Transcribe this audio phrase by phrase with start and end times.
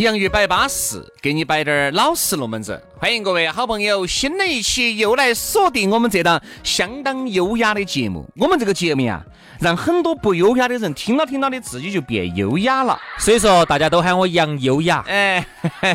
[0.00, 2.82] 洋芋摆巴适，给你摆点儿老实龙门阵。
[2.98, 8.26] 欢迎各位好朋友，新的一期又来锁定我们这档相当优雅的节目。
[8.36, 9.22] 我们这个节目呀，
[9.60, 12.98] 让很多不优雅的人听了听到的，自己就变优雅了。
[13.18, 15.04] 所以说，大家都喊我杨优雅。
[15.06, 15.46] 哎，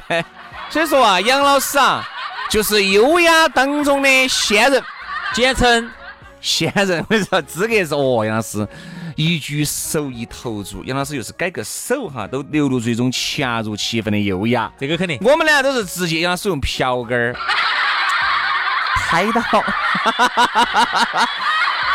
[0.69, 2.07] 所以说啊，杨老师啊，
[2.47, 4.83] 就是优雅当中的仙人，
[5.33, 5.89] 简称
[6.39, 6.99] 仙人。
[6.99, 8.67] 我跟你说资格是哦，杨老师。
[9.15, 14.69] 一举手一投足，杨老师又是改个手哈，都流露出一种恰如其分的优雅。
[14.77, 17.33] 这个肯定，我们呢都是直接杨老师用瓢根儿
[19.07, 19.41] 拍到，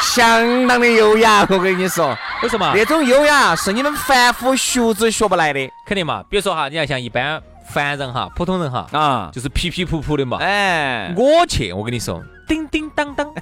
[0.00, 1.46] 相当的优雅。
[1.50, 2.72] 我跟你说，为什么？
[2.74, 6.22] 那种优雅是你们凡夫俗子学不来的，肯定嘛。
[6.30, 10.38] 比如说哈，你要像一般凡人哈，普通人哈，啊，就是皮皮普普的嘛。
[10.40, 12.22] 哎，我去，我跟你说。
[12.50, 13.32] 叮叮当当，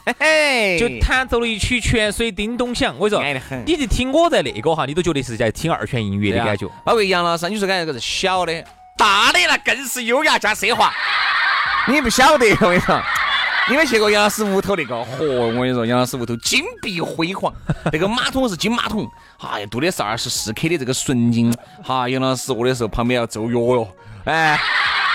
[0.79, 2.95] 就弹奏了一曲泉水叮咚响。
[2.99, 6.69] 我跟你说，你就听我在那个哈，你都觉得是在听二泉映月的感觉。
[6.85, 8.63] 包括杨老师，你说感觉这个是小的，
[8.99, 10.93] 大的那更是优雅加奢华。
[11.87, 13.01] 你不晓得，我跟你说，
[13.71, 14.95] 你没去过杨老师屋头那个？
[14.95, 17.51] 嚯，我跟你说，杨老师屋头金碧辉煌，
[17.91, 21.51] 那个马桶是金马桶，哎呀，镀的是二十四 K 的这个纯金。
[21.83, 23.89] 哈，杨老师卧的时候旁边要奏乐哟，
[24.25, 24.61] 哎。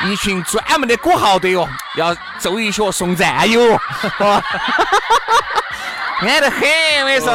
[0.06, 3.62] 一群专门的鼓号队哟，要奏一曲送战友，
[6.20, 6.62] 安得很，
[7.02, 7.32] 我跟你说。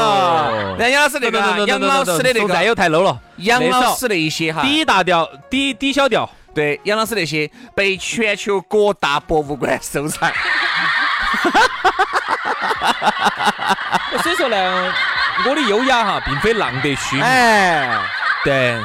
[0.88, 3.18] 杨老师那个，杨老师的那个战友太 low 了。
[3.36, 6.28] 杨老师那些哈，底大调，底底小调。
[6.54, 10.32] 对，杨老师那些被全球各大博物馆收藏。
[14.22, 14.92] 所以说呢，
[15.46, 17.24] 我的优雅哈，并非浪得虚名。
[17.24, 18.00] 哎，
[18.44, 18.80] 对。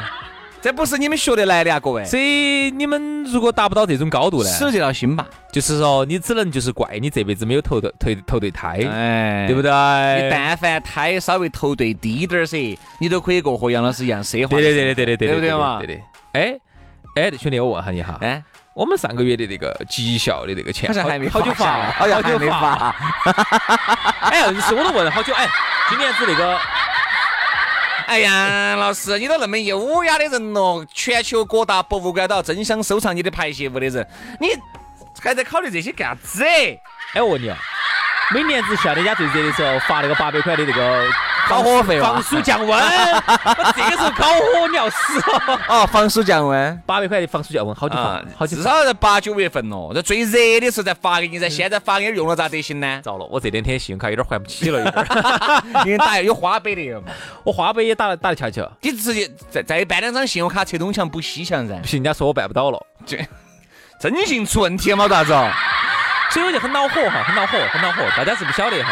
[0.64, 2.02] 这不是你们学得来的啊，各位。
[2.06, 5.26] 所以你们如果达不到这种高度呢，死这条心吧。
[5.52, 9.70] 就是说，你只能就是怪你这辈子没有投对投投对胎，哎，对不对？
[9.70, 14.48] 你但凡胎稍微投对低点儿噻，你都可以过和杨老师一样奢华。
[14.48, 15.78] 对对对对对对对，对不对嘛？
[15.84, 16.02] 对的。
[16.32, 16.56] 哎
[17.16, 18.42] 哎，兄弟，我问下你哈，哎，
[18.72, 22.96] 我们上个月的那个绩效的那个钱，好像还没 好久发，好久还没发。
[24.32, 25.46] 哎，是我都问了好久，哎，
[25.90, 26.58] 今年子那个。
[28.06, 34.06] 哎呀，老师，你都那么优雅的人了，全球各大博物馆都要争相收藏你的排泄物的人，
[34.40, 34.48] 你
[35.22, 36.44] 还在考虑这些干啥子？
[36.44, 37.56] 哎，我问你啊，
[38.32, 41.08] 每年子夏天家最热的时候发那个八百块的那个。
[41.46, 42.82] 烤火费，防暑降温。
[43.76, 45.20] 这个时候烤火你要死
[45.68, 45.86] 哦！
[45.86, 51.48] 防暑降温，八百块的防暑降温，好几发，好几至少在八九月份哦，这最热的时候再发给你噻。
[51.48, 53.00] 现在发给你用了咋得行呢？
[53.02, 55.06] 糟了，我这两天信用卡有点还不起了，有点。
[55.86, 57.02] 因为打有花呗的，
[57.44, 58.70] 我花呗也打打得翘翘。
[58.80, 61.74] 你直接再再办两张信用卡，拆东墙补西墙噻。
[61.76, 63.18] 不行，人家说我办不到了，这
[64.00, 65.06] 征信出问题了嘛？
[65.08, 65.32] 咋子？
[66.30, 68.02] 所以我就很恼火哈，很恼火，很恼火。
[68.16, 68.90] 大家是不晓得哈。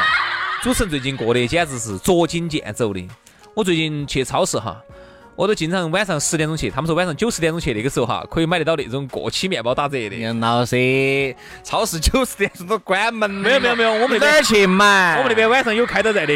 [0.62, 3.04] 主持人最近过得简直是捉襟见肘的。
[3.52, 4.80] 我最近去超市哈，
[5.34, 6.70] 我都经常晚上十点钟去。
[6.70, 10.14] 他们说晚上九十点钟去，那个时候哈可以买得到那种过期面包打折的。
[10.14, 11.34] 杨老师，
[11.64, 13.28] 超市九十点钟都关门。
[13.28, 15.16] 没有没有没有，我们那边去买。
[15.16, 16.32] 我们那边晚上有开到在的。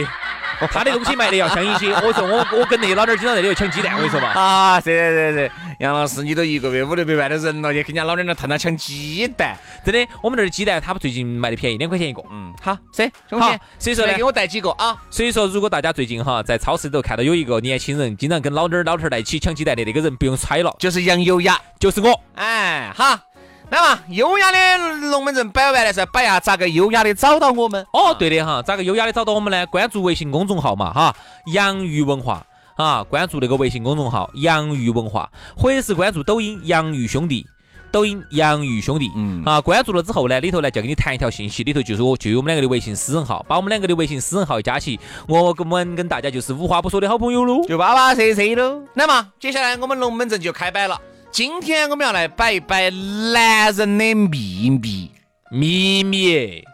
[0.71, 1.93] 他的东西卖的要香一些。
[1.93, 4.29] 我说我我跟那老点儿经常在里头抢鸡蛋，我跟你说嘛。
[4.29, 10.13] 啊，是是是，杨老师，你都一个月五六百万的人了，你跟人家老点儿那探他抢鸡蛋，真的。
[10.23, 12.23] 我们那儿的鸡蛋，他们最近卖的便宜，两块钱一个。
[12.31, 13.47] 嗯，好，是，兄弟，
[13.79, 14.97] 所以说呢，给我带几个啊。
[15.11, 22.21] 所以说，如果大家最近哈在超市里头看到有一个年轻人经常跟老点儿老头儿在一起抢鸡蛋的那个人，不用猜了，就是杨优雅，就是我。
[22.35, 23.19] 哎，好。
[23.69, 27.85] 那么优雅的龙门阵摆完了噻，摆下咋个优雅的找到我们？
[27.93, 29.67] 哦，对的哈，咋个优雅的找到我们呢？
[29.67, 31.17] 关注微信公众号嘛哈，
[31.47, 32.47] 洋芋文化
[32.77, 37.45] 啊，关注那个微信公众号洋芋文化，或者是关注抖音洋芋兄弟，
[37.91, 48.81] 抖音洋芋兄弟，嗯啊，关注了之后呢，里头呢就给你弹一条信息，里头就是我就有我们两个的微信私人号，把我们两个的微信私人号加起，我跟我们跟大家就是无话不说的好朋友喽，就巴巴适适喽。
[48.95, 51.01] 那么接下来我们龙门阵就开摆了。
[51.37, 55.13] 今天我们要来摆一摆男人的秘密，
[55.51, 56.65] 秘密，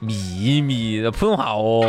[0.00, 1.82] 秘密，这普通话哦。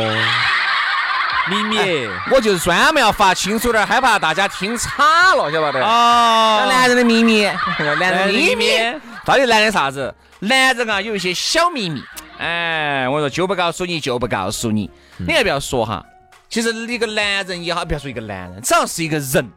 [1.50, 5.84] 秘密我就是专门要发清楚点，害怕大家听岔了，晓不得？
[5.84, 7.46] 哦男人的秘密，
[7.80, 8.78] 男人的秘密
[9.24, 10.14] 到底男人啥子？
[10.38, 12.00] 男人啊，有一些小秘密，
[12.38, 14.88] 哎，我说就不告诉你，就不告诉你。
[15.18, 16.06] 你要不要说哈？
[16.48, 19.50] 其实一个男人也好，不要说一个男人，只要是一个人，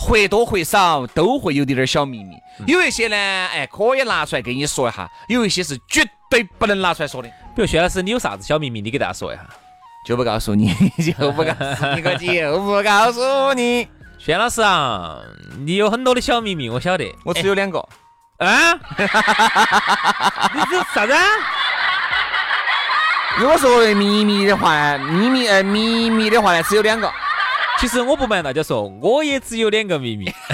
[0.00, 2.34] 或多或少都会有点点小秘密。
[2.66, 7.28] 有一些呢，哎，可以拿出来给你说一下；有一些是绝对不能拿出来说的。
[7.54, 8.80] 比如薛老师，你有啥子小秘密？
[8.80, 9.42] 你给大家说一下。
[10.06, 10.74] 就不告诉你，
[11.04, 12.00] 就不告诉你，
[12.48, 13.86] 我就不告诉你。
[14.18, 15.18] 薛老师啊，
[15.58, 17.04] 你有很多的小秘密，我晓得。
[17.22, 17.78] 我只有两个，
[18.38, 18.72] 啊？
[20.54, 21.22] 你这啥子啊？
[23.38, 27.12] 如果说秘密的话，秘密呃秘密的话呢，只有两个。
[27.80, 30.30] 其实我不瞒大家说，我也只有两个秘密。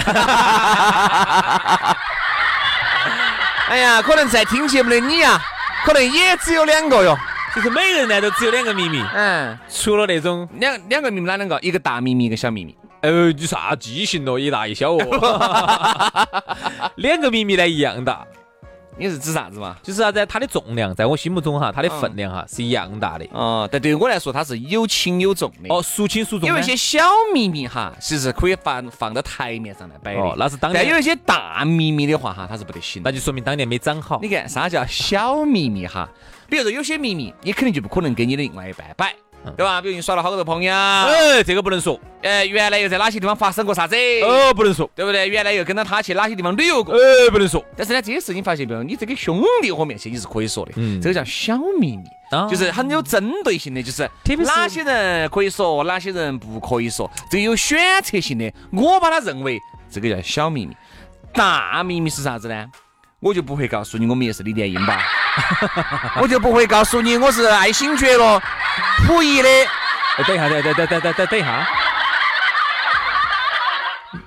[3.69, 5.37] 哎呀，可能在听节目的你呀，
[5.83, 7.17] 可能也只有两个哟。
[7.53, 11.59] 就是每个人呢都只有两个秘密，嗯，除了那种，两两个秘密哪两个？
[11.61, 12.77] 一个大秘密，一个小秘密。
[13.01, 14.97] 呃，你啥记性咯，一大一小哦。
[16.97, 18.25] 两个秘密呢一样大，
[18.99, 19.77] 你是指啥子嘛？
[19.83, 20.25] 就是啥子？
[20.25, 23.25] 它的重量在我心目中哈，它的分量哈是一样大的。
[23.31, 25.69] 哦，但对于我来说，它是有轻有重的。
[25.69, 26.47] 哦，孰轻孰重呢？
[26.47, 26.99] 有一些小
[27.31, 30.19] 秘密哈，其实可以放放到台面上来摆的。
[30.19, 33.01] 哦，那是当年，但有一些大秘密的话哈，它是不得行。
[33.05, 34.27] 那就说明当年没长好你。
[34.27, 36.09] 看啥叫小秘密哈？
[36.49, 39.13] 比如说有些秘密，你肯定就不可能给你的另外一半摆，
[39.55, 39.81] 对吧？
[39.81, 45.27] 比如你耍了好多朋友，哎，这个不能说，呃，原来又在哪些地方发生过啥子，哦，不能说，对不对？
[45.27, 46.95] 原来又跟着他去哪些地方旅游过。
[46.95, 47.63] 哎，不能说。
[47.75, 54.09] 但是呢，这些事情发现没有，你这个兄弟伙面前你是可以说的，嗯这个叫小秘密，啊就是很有针对性的，就是
[54.45, 58.51] 哪些人可以说，哪些人不可以说，这个有选择性的。
[58.71, 59.59] 我把它认为
[59.89, 60.75] 这个叫小秘密，
[61.33, 62.65] 大秘密是啥子呢？
[63.19, 65.01] 我就不会告诉你我们也是李连英吧，
[66.21, 68.41] 我就不会告诉你我是爱新觉罗
[69.05, 69.49] 溥仪的。
[70.17, 71.67] 哎，等一下，等等等等等等等一下，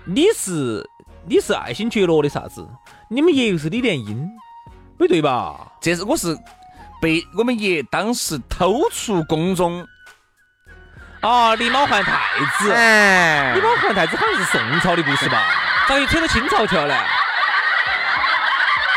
[0.04, 0.88] 你是
[1.26, 2.66] 你是爱新觉罗的啥子？
[3.08, 4.28] 你们爷又是李莲英，
[4.98, 5.56] 没对吧？
[5.80, 6.36] 这是我是
[7.02, 9.84] 被我们爷当时偷出宫中，
[11.20, 12.12] 啊，狸猫换太
[12.58, 15.42] 子，哎狸猫换太子好像是宋朝的故事吧？
[15.88, 16.94] 咋又扯到清朝去了呢？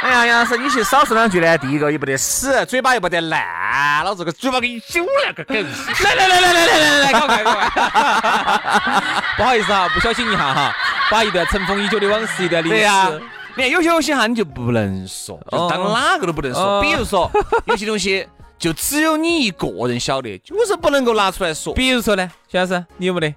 [0.03, 1.57] 哎呀，杨老师，你去少说两句呢。
[1.57, 5.65] 第一个又不得死，嘴巴又不得烂，老子个嘴巴给你揪了个梗。
[6.03, 7.69] 来来来来来来来来，搞快搞快！
[9.37, 10.75] 不好意思哈，不小心一下哈，
[11.09, 12.75] 把一段尘封已久的往事，一段历史。
[12.75, 13.09] 对呀、
[13.55, 16.61] 你看有些东西哈，你就不能说，就当哪个都不能说。
[16.61, 17.31] 哦比如说，
[17.65, 18.27] 有些东西
[18.59, 21.73] 就只有你一个人晓得，就是不能够拿出来说。
[21.73, 23.33] 比如说呢，徐老师，你有没得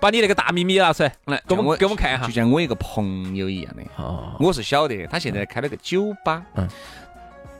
[0.00, 2.26] 把你那个大秘密拿出来，来，给我们给我们看一下。
[2.26, 2.32] 就？
[2.32, 6.68] 像我一个朋友一样的，哦，我是晓得，他现在开了个酒吧，嗯，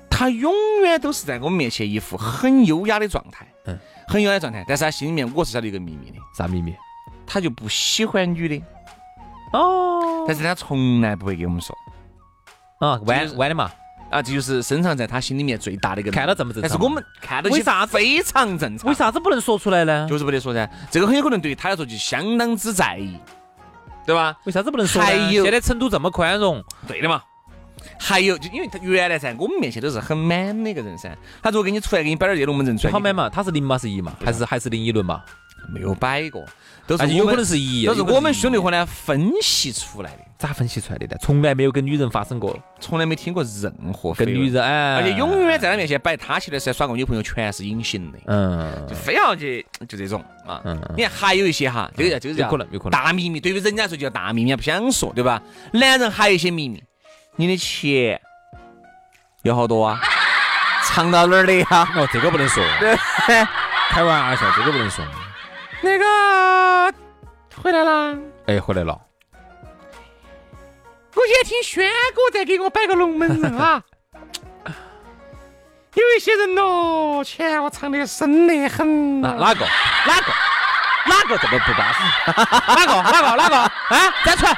[0.08, 0.52] 他永
[0.82, 6.74] 远都是在我们面前一副很优雅的状态，嗯，很优雅的状态，但是他心里面我是晓得一个秘密的，啥秘密？
[7.26, 8.62] 他就不喜欢女的，
[9.52, 10.24] 哦。
[10.26, 11.76] 但是他从来不会给我们说。
[12.78, 13.70] 啊，就是弯弯的嘛，
[14.10, 16.10] 啊，这就是深藏在他心里面最大的一个。
[16.10, 18.88] 看到这么正常但是我们看到起为啥子非常正常？
[18.88, 18.94] 为？
[18.94, 20.06] 啥子不能说出来呢？
[20.08, 23.16] 就是不得说噻，这个很有可能对于他来说就相当之在意，
[24.06, 24.36] 对吧？
[24.44, 25.06] 为啥子不能说呢？
[25.06, 27.22] 还有现在成都这么宽容，对的嘛。
[28.00, 33.28] 还有，就因为他原来噻我们面前都是很 man 的一个人噻，他如果给你出来给你摆点这龙门阵出来，好 man 嘛？
[33.28, 34.12] 他是零嘛是一嘛？
[34.24, 35.22] 还是还是零一轮嘛？
[35.72, 36.44] 没有摆过，
[36.88, 41.16] 都是有可能是一，都是我们兄弟伙伙呢分析出来的，咋分析出来的呢？
[41.20, 50.62] 从来没有跟女人发生过，从来没听过任何跟女，人哎，而且永远在他面前摆他去的时候耍过女朋友全是隐形的，嗯就非要去就这种啊。
[50.64, 55.42] 嗯嗯你看还有一些哈，这个叫这可能有可能大秘密，对于人家来说就叫大秘密，不想说，对吧？
[55.74, 56.82] 男人还有一些秘密，
[57.36, 58.18] 你的钱
[59.42, 60.00] 有好多啊？
[60.84, 61.66] 藏到哪儿的呀？
[61.94, 62.64] 哦，这个不能说，
[63.90, 65.04] 开玩笑，这个不能说。
[67.70, 68.18] 那个回来啦。
[68.46, 68.98] 哎，回来了，
[71.14, 73.82] 我今天听轩哥在给我摆个龙门阵啊。
[75.94, 79.66] 有一些人哦，钱我藏得深得很哪哪个
[80.06, 80.32] 哪个
[81.06, 82.00] 哪个这么不巴适？
[82.74, 84.14] 哪个哪个哪个啊？
[84.24, 84.56] 站出来！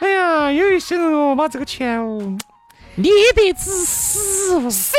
[0.00, 2.36] 哎呀，有一些人哦，把这个钱哦
[2.96, 4.96] 捏得仔死哦，谁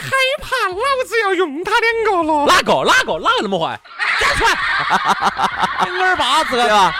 [0.00, 2.46] 害怕老子要用他两个了？
[2.46, 3.80] 哪个哪个哪个那么坏？
[4.20, 5.90] 站出来！
[5.90, 6.94] 你耳巴子对吧？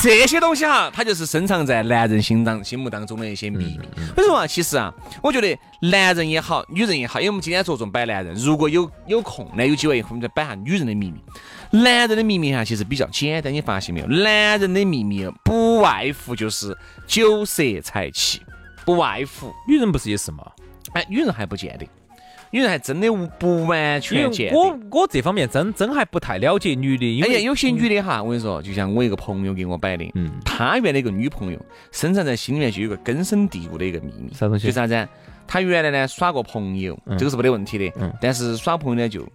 [0.00, 3.80] 这些东西哈，它就是深藏在男人心当心目当中的一些秘密。
[4.16, 4.46] 为什么啊？
[4.46, 4.92] 其实啊，
[5.22, 11.22] 我觉得男人也好，女人也好，因为我们今天着重摆男人，如果有有空呢，有机会我们再摆下女人的秘密。
[11.70, 14.06] 男人的秘密哈，其实比较简单，你发现没有？
[14.06, 18.40] 男人的秘密不外乎就是酒色财气，
[18.84, 19.52] 不外乎。
[19.66, 20.44] 女人不是也是吗？
[20.92, 21.88] 哎，女人还不见得，
[22.50, 23.08] 女人还真的
[23.38, 24.58] 不完全见得。
[24.58, 30.30] 我我这方面真真还不太了解女的，因哎呀，为有些女的哈，我跟你说，就像我一个朋友给我摆的，嗯。
[30.44, 31.58] 他原来一个女朋友，
[31.92, 34.66] 深藏在心里面就有个根深蒂固的一个秘密，啥东西？
[34.66, 34.94] 就啥子？
[34.94, 35.08] 啊？
[35.46, 37.16] 他原来呢耍过朋友，嗯。
[37.16, 38.12] 这个是没得问题的，嗯。
[38.20, 39.26] 但是耍朋友呢就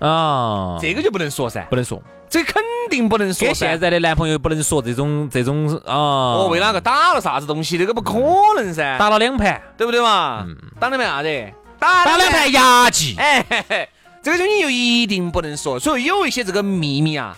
[0.00, 3.46] 啊，这个就不能说噻，不能说，这肯定不能说。
[3.46, 7.78] 跟现在的男朋友不能说这种这种啊，哦，为哪个打了啥子东西？
[7.78, 8.12] 这个不可
[8.56, 10.44] 能噻，打了两盘，对不对嘛？
[10.46, 11.52] 嗯打两盘啥子？
[11.78, 13.88] 打打两盘牙祭，哎，嘿嘿，
[14.22, 15.78] 这个东西就一定不能说。
[15.78, 17.36] 所以有一些这个秘密啊，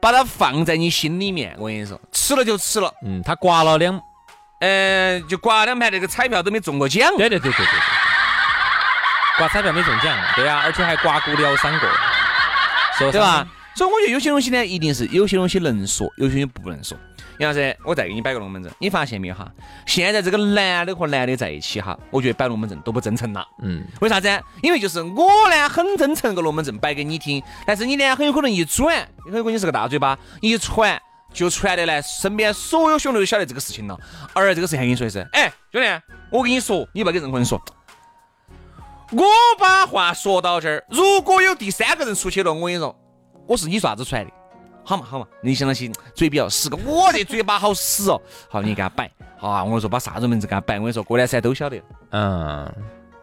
[0.00, 2.92] 把它放在你心里面，我跟你说，吃了就吃了。
[3.04, 4.00] 嗯，他刮了两，
[4.60, 7.10] 呃，就刮了两盘那个彩票都没中过奖。
[7.16, 7.80] 对对对对对对，
[9.38, 11.88] 刮彩票没中奖，对呀，而且还刮骨疗伤过，
[12.96, 13.48] 受对吧伤？？
[13.74, 16.96] 所以我觉得有些东西呢，一定是有些东西能说，有些东西不能说。
[17.38, 19.50] 杨老师，我再给你摆个龙门阵，你发现没有哈？
[19.86, 23.42] 现在这个男的和男的在一起哈，我觉得摆龙门阵都不真诚了。
[23.62, 24.28] 嗯，为啥子？
[24.62, 31.00] 因为就是我呢很真诚个龙门阵摆给你听，但是你呢很有可能一转，很有可能你是个大嘴巴，一传
[31.32, 33.98] 就传的呢，身边所有兄弟都晓得这个事情了。
[34.34, 35.88] 而这个事情还跟你说的是，哎，兄弟，
[36.30, 37.58] 我跟你说，你不要跟任何人说。
[39.12, 39.24] 我
[39.58, 42.94] 把话说到这儿，如果有第三个人出去了，我跟你说，
[43.50, 44.30] 我是你啥子出来的？
[44.84, 48.22] 好嘛好嘛，你相当心嘴比较实个，我的嘴巴好死哦。
[48.48, 51.82] 好，你给他摆，好啊，我跟你说把啥子名字给他摆，我跟你说过两三都晓得。
[52.10, 52.72] 嗯，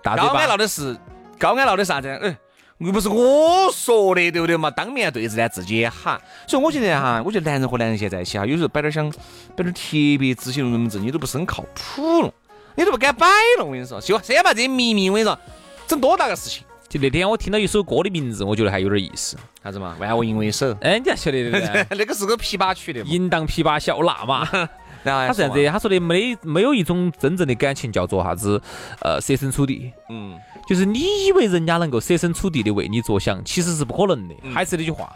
[0.03, 0.97] 大嘴巴高安闹的是
[1.39, 2.09] 高安闹的啥子？
[2.09, 2.37] 哎，
[2.79, 4.69] 又不是我说的，对不对嘛？
[4.69, 6.19] 当面对质呢，自己也哈。
[6.45, 9.09] 所以我觉得哈，我觉得男人和男人现在在一起哈，有时候摆点想
[9.55, 9.81] 摆点特
[10.19, 12.33] 别执行龙门阵，你都不是很靠谱了，
[12.75, 13.25] 你都不敢摆
[13.59, 13.63] 了。
[13.63, 15.39] 我跟你说，就先把这些秘密，我跟你说，
[15.87, 16.66] 整多大个事情？
[16.89, 19.35] 就那天我听到一首歌的名字，我觉得还有点意思。
[19.63, 19.95] 啥子嘛？
[19.99, 21.87] 万我因为首，哎，你还晓得的？
[21.91, 23.09] 那个是个琵琶曲的嘛。
[23.09, 24.47] 淫荡琵琶小喇嘛，
[25.03, 28.61] 然后他是这样子，他说的没没有一种真正的感情叫做啥子，
[29.01, 29.91] 呃，设身处地。
[30.09, 34.35] 嗯，就是你以为人家能够设身处地的为你着想，其实是不可能的。
[34.43, 35.11] 嗯还是那句话，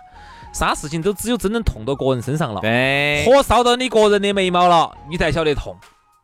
[0.54, 5.78] 啥事情都只有真正痛到个人身上了，对，火烧到你个人的眉毛了，你才晓得痛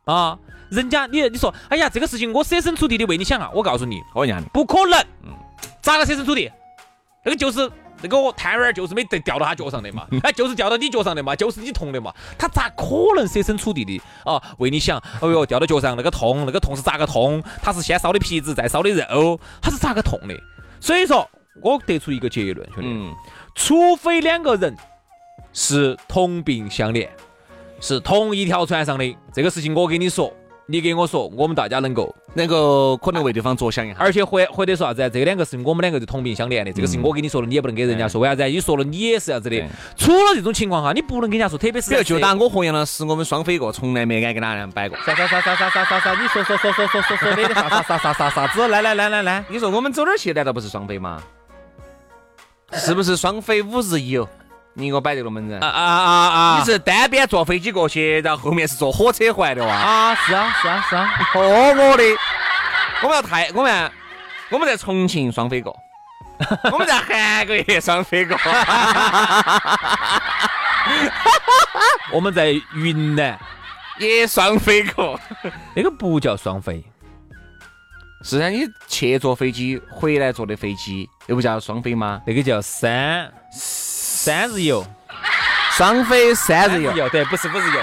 [0.03, 0.37] 啊！
[0.69, 4.99] 人家你你说，哎呀，这个事情我设身处地的为你想啊，我告诉你，我跟你讲的，不可能。
[5.23, 5.33] 嗯
[5.81, 6.51] 咋个设身处地？
[7.23, 7.69] 那个就是
[8.01, 14.97] 那个摊儿就是没得掉到他脚上的嘛， 哎，就是掉到你脚上的嘛，就是你痛的嘛，他咋可能设身处地的啊为你想？
[15.21, 17.41] 哎呦，掉到脚上那个痛，那个痛是咋个痛？
[17.61, 20.35] 他是先烧的皮子，再烧的肉，他是咋个痛的？
[20.81, 21.27] 所以说，
[21.63, 23.15] 我得出一个结论，兄弟，嗯，
[23.55, 24.75] 除非两个人
[25.53, 27.07] 是同病相怜，
[27.79, 30.31] 是同一条船上的，这个事情我跟你说，
[30.69, 33.95] 你给我说，我们大家能够能够可能为对方着想一下。
[33.97, 35.07] 而且或或者说啥子啊？
[35.07, 38.45] 这两个是我们两个就同病相怜的，这个事情我跟你说了，你也不能给人家说，为啥子啊？
[38.47, 39.65] 你说了你也是这样子的对。
[39.95, 44.97] 除了这种情况哈，你不能跟人家说，特别是比如就在拿我和杨老师，我们双飞过，从来没敢跟哪样摆过。
[45.05, 48.67] 啥啥啥啥啥啥啥啥，你说说说说说说说那个啥啥啥啥啥啥子？
[48.67, 50.33] 来来来来来，你说我们走哪儿去？
[50.33, 51.23] 难道不是双飞吗？
[52.73, 54.27] 是不是双飞五日游？
[54.79, 55.67] 你给我摆这个龙门阵啊。
[55.67, 56.59] 啊啊啊！
[56.59, 59.73] 你是单边坐飞机过去，然后后面是坐火车回来的哇？
[59.73, 62.03] 啊是啊是啊是啊，哦我的，
[63.01, 63.91] 我们要太我们
[64.51, 65.75] 我们在重庆双飞过，
[66.71, 68.37] 我们在韩国也双飞过，
[72.13, 73.35] 我们在云南
[73.97, 75.19] 也双飞过。
[75.75, 76.85] 那个不叫双飞，
[78.23, 82.21] 是啊，你去坐飞机，回来坐的飞机，那不叫双飞吗？
[82.27, 83.33] 那个叫三
[84.27, 84.85] 三日游，
[85.71, 86.91] 双飞三日游。
[86.91, 87.81] 游对，不是五日游，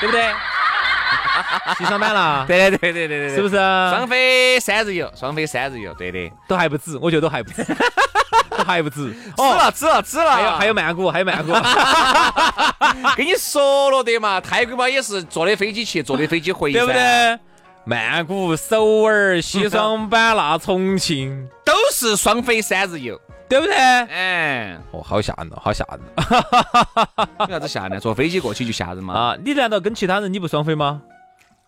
[0.00, 0.32] 对不对？
[1.76, 3.56] 去上班了，对对对对对对，是不是？
[3.56, 6.32] 双飞三日游，双飞三日游，对的。
[6.46, 7.66] 都还不止，我觉得都还不止，
[8.56, 9.12] 都还不止。
[9.12, 10.36] 止了，止了，止了。
[10.36, 11.52] 还有还有曼谷，还有曼谷，
[13.16, 16.92] 跟你说了的嘛，泰国嘛也是坐的飞机去，坐的飞机回，对不？
[16.92, 17.36] 对？
[17.84, 23.20] 曼谷、首尔、西双版纳、重庆，都是双飞三日游。
[23.48, 23.74] 对不对？
[23.74, 27.98] 哎，哦，好吓人哦，好吓人哦有啥子吓人？
[27.98, 29.14] 坐飞机过去就吓人嘛？
[29.14, 29.36] 啊！
[29.42, 31.00] 你难道跟其他人你不双飞吗？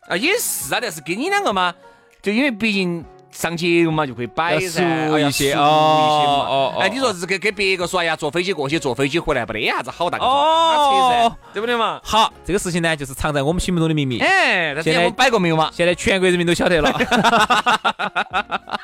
[0.09, 1.75] 啊，也是啊，但是跟你两个嘛，
[2.23, 5.63] 就因为毕竟上节目嘛，就会摆噻，熟一些哎呀熟一些嘛。
[5.63, 12.01] 哦哦哦哎，你说是跟跟别个说，哎呀，坐飞机过去，坐飞机回来，不得啥子好大个哦对不对嘛？
[12.05, 14.19] 好，这个事情呢，就是藏在我们心目中的秘密。
[14.21, 15.71] 哎，那现在我摆过没有嘛？
[15.73, 16.93] 现在全国人民都晓得了。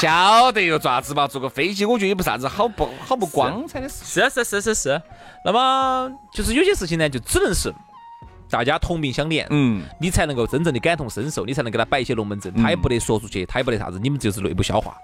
[0.00, 1.28] 晓得又爪子嘛？
[1.28, 4.02] 坐个飞机，我觉得也不啥子好不好不光彩的事。
[4.02, 5.02] 是是是是是。
[5.44, 7.70] 那么就是有些事情呢，就只能是
[8.48, 14.96] 大家同病相怜，嗯，你才能够真正的感同身受，你才能给他摆一些龙门阵，他也不得说出去，他也不得啥子，你们就是内部消化。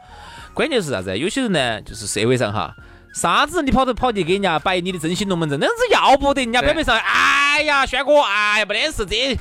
[0.54, 1.18] 关键是啥子？
[1.18, 2.74] 有些人呢，就是社会上哈，
[3.12, 9.38] 啥子你跑都跑去给人家摆你的真心龙门阵，那样子要不得人家表面上，哎呀，轩哥，哎呀，没得事，这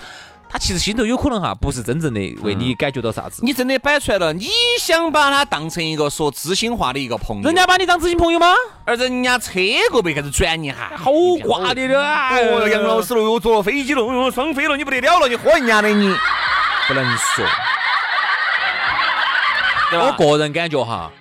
[0.47, 3.41] 他其实心头有可能哈，不是真正的为你感觉到啥子。
[3.43, 4.47] 你真的摆出来了，你
[4.79, 8.47] 想把他当成一个说知心话的一个朋友，人家把你当知心朋友吗？
[8.85, 9.59] 而人家车
[9.91, 11.11] 过被开始转你哈，好
[11.43, 11.99] 挂的了。
[11.99, 16.15] 哦，杨老师了，又坐飞机了，又双飞了，你不得了了，你喝人家的你，
[16.87, 17.45] 不能说。
[19.91, 21.11] 我个人感觉哈。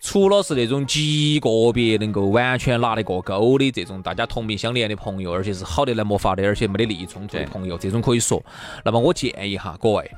[0.00, 8.42] 除了是那种极个别能够完全拿得过钩的这种大家同病相怜的朋友，而且是好的来没法的，而且没得利益冲突的朋友，这种可以说。
[8.82, 10.10] 那么我建议哈各位，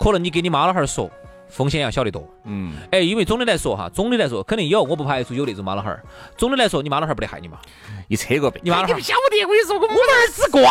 [0.00, 1.10] 可能你给你妈老汉儿说。
[1.52, 6.02] 风险要小得多，嗯，哎，因为总的来说哈，总的来说肯定有，我不排除有那种妈老汉儿。
[6.38, 7.58] 总的来说，你妈老汉儿不得害你嘛？
[8.08, 8.96] 一车个你妈老汉儿。
[8.96, 10.70] 你晓得，我跟你说，我们儿是瓜娃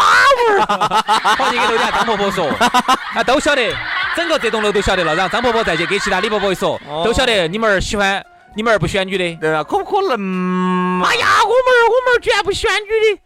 [0.49, 1.35] 儿。
[1.35, 2.47] 好，你给楼底下张婆婆说，
[3.13, 3.71] 啊，都晓得，
[4.15, 5.13] 整个这栋楼都晓得了。
[5.13, 9.63] 然后张婆婆再去给其他李婆婆一说，都晓得你们儿喜欢，你们儿不喜欢女的，对吧？
[9.63, 11.03] 可不可能？
[11.03, 13.21] 哎呀，我们儿，我们儿居然不喜欢女的。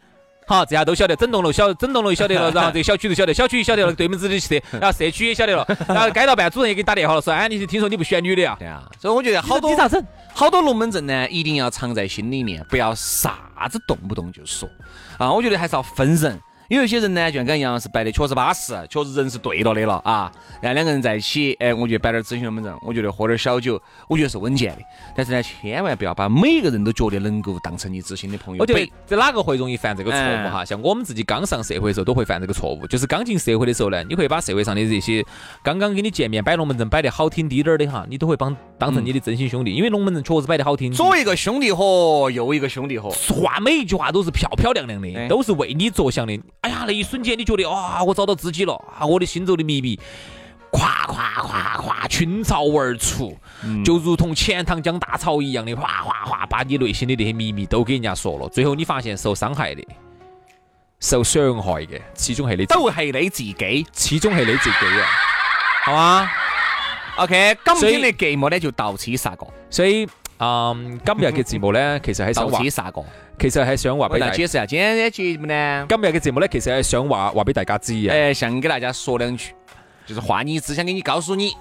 [0.48, 8.56] 好，这下都晓得，整栋楼晓，整栋楼晓得了，然后这个小区都晓得，小区晓得了，对门子的社然后社区也晓得了， 然后街道办主任也给你打电话了，说，哎，你听说你不选女的呀？
[8.60, 10.04] 对啊，所以我觉得好多你咋整？
[10.34, 14.70] 好多龙门阵呢，一定要藏在心里面，不要啥子动不动就说
[15.18, 15.32] 啊。
[15.32, 16.40] 我觉得还是要分人。
[16.70, 20.32] 有一些人呢，就像跟杨老师摆的，确实巴适，确实人是对了的了啊。
[20.62, 24.82] 然后两个人在一起，哎，我觉得摆点咨询门阵，我觉得喝点小酒，我觉得是稳健的。
[25.16, 28.62] 但是呢，千万不要把每个人都觉得能够当成你知心的朋友。
[28.62, 30.66] 我觉得这哪个会容易犯这个错误哈？
[30.66, 32.88] 像我们自己刚上社会的时候，都会犯这个错误。
[32.88, 35.24] 就是刚进社会的时候呢，你会把社会上的这些
[35.64, 40.92] 刚刚跟你见面摆龙门阵摆得好听滴点儿的哈，你都会帮当成你的真心兄弟，因为龙门阵确实摆得好听。
[40.92, 46.40] 左一个兄弟伙，右一个兄弟伙，话每一句话都是漂漂亮亮的，都是为你着想的。
[46.66, 47.38] 哎呀，那一瞬间。
[47.38, 50.00] 你觉得啊，我找到知己了啊，我的心中的秘密，
[50.72, 53.38] 咵咵咵咵群巢而出，
[53.84, 58.50] 就如同钱塘江大潮一样的哗哗哗，把你内心的那些秘密都给人家说了。
[58.50, 59.88] 最后你发现受伤害的、
[61.00, 65.06] 受伤害的，其中系你，都系你自己，其中系你自己啊，
[65.86, 66.28] 好吗
[67.18, 70.08] ？OK，今天的节目呢就到此煞过，所以。
[70.38, 72.60] 嗯，今日嘅节目咧， 其实喺想話，
[73.40, 75.86] 其实系想话俾大家解释下今日嘅节目呢。
[75.88, 78.12] 今日嘅节目咧，其实系想话话俾大家知啊。
[78.12, 79.54] 诶，想给大家说两句，
[80.06, 81.56] 就是话你只想给你告诉你，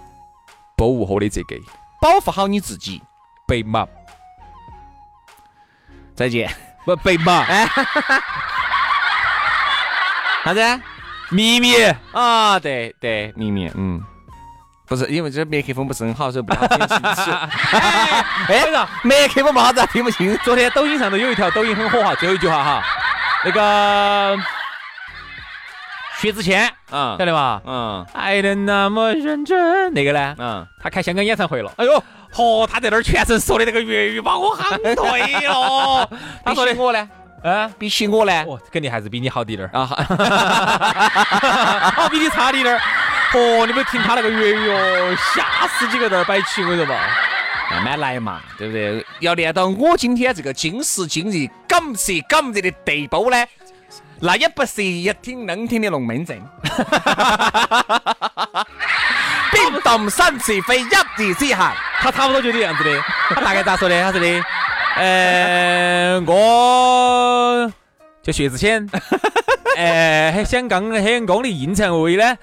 [0.76, 1.60] 保护好你自己，
[2.00, 3.02] 保护好你自己。
[3.46, 3.86] 被骂，
[6.14, 6.50] 再见。
[6.86, 7.44] 不被骂。
[10.44, 10.60] 啥子？
[11.30, 11.74] 秘密
[12.12, 12.58] 啊？
[12.58, 13.70] 对对，秘密。
[13.74, 14.02] 嗯。
[14.86, 17.30] 不是，因为这麦克风不是很好，所以不听清楚。
[17.72, 18.22] 哎，
[19.02, 20.36] 麦克风不好子听不清。
[20.44, 22.82] 昨天抖音上头有一条抖音很火哈，最后一句话哈，
[23.44, 24.36] 那个
[26.18, 27.62] 薛之谦，嗯，晓得吧？
[27.66, 30.34] 嗯，爱的那么认真，那个呢？
[30.38, 31.72] 嗯，他开香港演唱会了。
[31.76, 36.08] 哎呦，嚯，他在那儿全程说的那个粤语把我喊对了。
[36.44, 37.08] 他说的我呢？
[37.42, 38.44] 嗯，比起我呢？
[38.46, 39.86] 哦，肯定还是比你好滴点儿啊。
[41.94, 42.80] 好， 比你差滴点儿。
[43.36, 47.00] 哦，你没听他那个粤语哦，吓死几个在那儿摆起，我跟你说嘛，
[47.72, 49.04] 慢慢来嘛，对不对？
[49.18, 53.44] 要练到我今天这个今时今日敢是敢热的地步呢，
[54.20, 56.40] 那也不是一天两天的龙门阵。
[59.50, 60.84] 冰冻三尺非一
[61.16, 63.02] 日之寒，他差不多就这样子的。
[63.30, 64.00] 他大概咋说的？
[64.00, 64.44] 他说的，
[64.96, 67.72] 呃，我
[68.22, 68.88] 叫薛之谦，
[69.76, 72.36] 呃，香港香港的演唱会呢。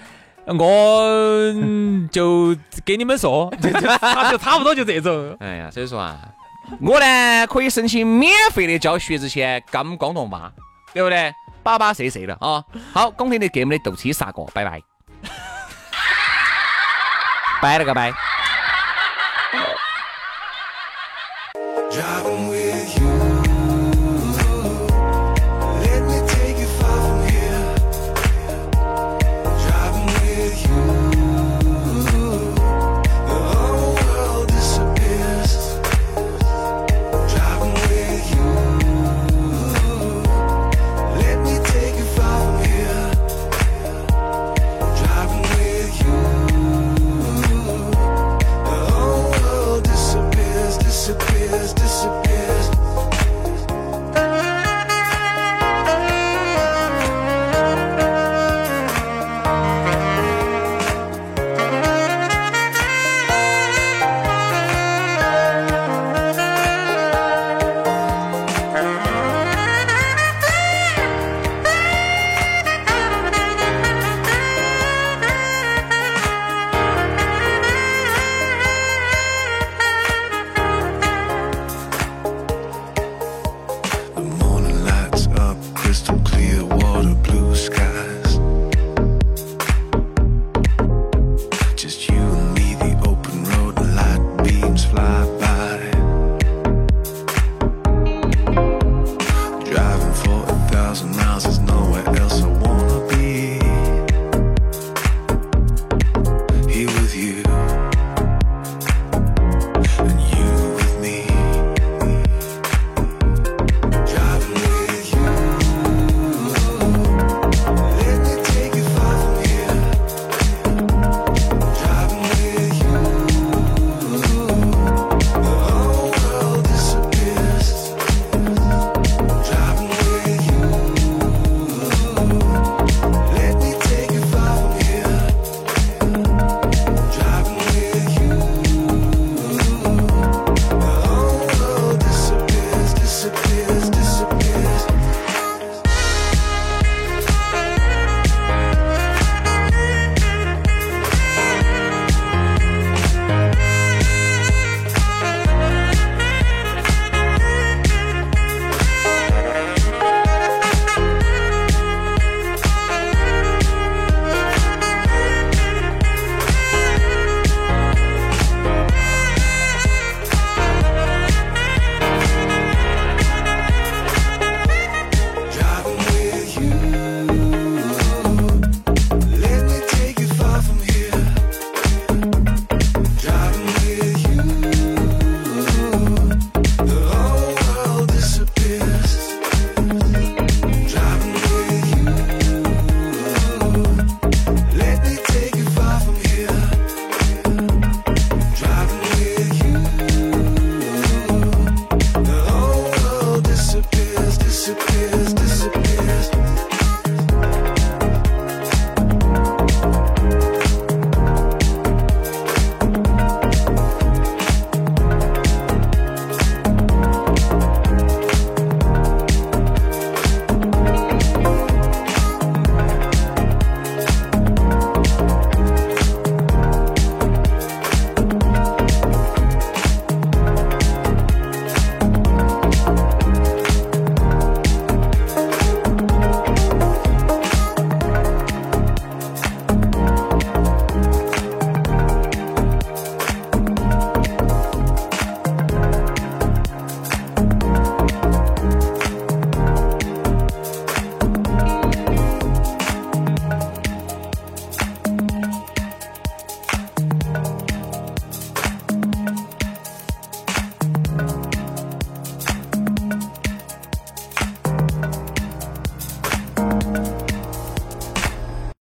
[0.47, 1.54] 我
[2.12, 5.38] 就给你们说，就就差不多就这种。
[5.39, 6.17] 哎呀，所以说啊，
[6.82, 10.51] 我呢可以申请免费的教薛之谦讲广东话，
[10.93, 11.34] 对不对？
[11.63, 12.63] 巴巴适适的啊。
[12.91, 14.82] 好，今天的节目的到此杀过，拜拜。
[17.62, 18.12] 拜了个拜。